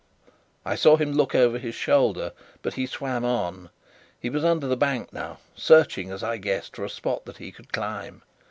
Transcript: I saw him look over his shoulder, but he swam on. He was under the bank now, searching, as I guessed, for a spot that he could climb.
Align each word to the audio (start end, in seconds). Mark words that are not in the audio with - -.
I 0.65 0.73
saw 0.73 0.97
him 0.97 1.11
look 1.11 1.35
over 1.35 1.59
his 1.59 1.75
shoulder, 1.75 2.31
but 2.63 2.73
he 2.73 2.87
swam 2.87 3.23
on. 3.23 3.69
He 4.19 4.31
was 4.31 4.43
under 4.43 4.65
the 4.65 4.75
bank 4.75 5.13
now, 5.13 5.37
searching, 5.55 6.09
as 6.09 6.23
I 6.23 6.37
guessed, 6.37 6.75
for 6.75 6.83
a 6.83 6.89
spot 6.89 7.25
that 7.25 7.37
he 7.37 7.51
could 7.51 7.71
climb. 7.71 8.23